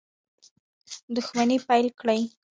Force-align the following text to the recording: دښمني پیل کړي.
دښمني 1.15 1.57
پیل 1.67 1.87
کړي. 1.99 2.21